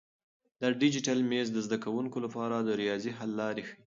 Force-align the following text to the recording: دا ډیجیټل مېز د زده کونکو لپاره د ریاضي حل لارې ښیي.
دا 0.61 0.67
ډیجیټل 0.81 1.19
مېز 1.29 1.47
د 1.53 1.57
زده 1.65 1.77
کونکو 1.83 2.17
لپاره 2.25 2.55
د 2.59 2.69
ریاضي 2.81 3.11
حل 3.17 3.31
لارې 3.41 3.63
ښیي. 3.69 3.77